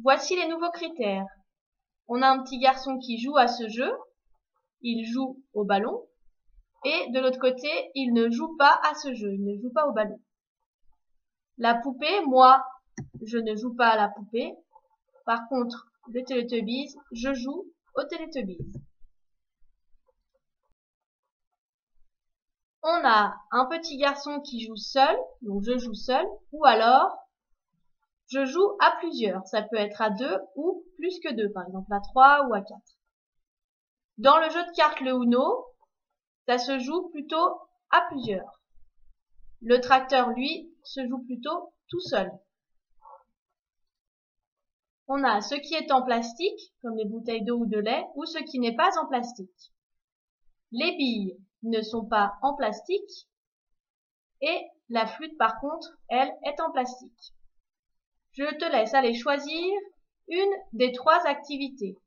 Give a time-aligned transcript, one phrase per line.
[0.00, 1.26] Voici les nouveaux critères.
[2.08, 3.92] On a un petit garçon qui joue à ce jeu.
[4.80, 6.06] Il joue au ballon.
[6.84, 9.32] Et de l'autre côté, il ne joue pas à ce jeu.
[9.34, 10.18] Il ne joue pas au ballon.
[11.58, 12.64] La poupée, moi,
[13.22, 14.54] je ne joue pas à la poupée.
[15.26, 18.58] Par contre, le Teletubbies, je joue au Teletubbies.
[22.82, 27.16] On a un petit garçon qui joue seul, donc je joue seul, ou alors
[28.32, 29.46] je joue à plusieurs.
[29.46, 32.62] Ça peut être à deux ou plus que deux, par exemple à trois ou à
[32.62, 32.96] quatre.
[34.18, 35.66] Dans le jeu de cartes le Uno,
[36.46, 37.60] ça se joue plutôt
[37.90, 38.62] à plusieurs.
[39.60, 42.30] Le tracteur, lui, se joue plutôt tout seul.
[45.08, 48.24] On a ce qui est en plastique, comme les bouteilles d'eau ou de lait, ou
[48.24, 49.72] ce qui n'est pas en plastique.
[50.70, 53.28] Les billes ne sont pas en plastique
[54.40, 57.34] et la flûte par contre, elle, est en plastique.
[58.34, 59.62] Je te laisse aller choisir
[60.28, 61.98] une des trois activités.